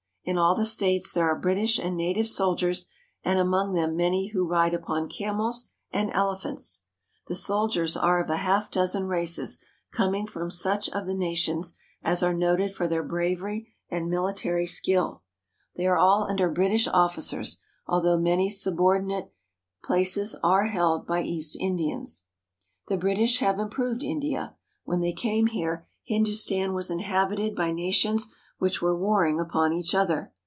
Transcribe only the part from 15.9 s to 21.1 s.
all under British officers, although many subordinate olaces are held